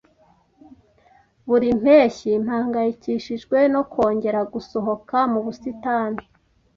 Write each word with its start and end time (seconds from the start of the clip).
Buri 1.47 1.67
mpeshyi 1.81 2.29
mpangayikishijwe 2.43 3.57
no 3.73 3.81
kongera 3.91 4.39
gusohoka 4.53 5.17
mu 5.31 5.39
busitani. 5.45 6.21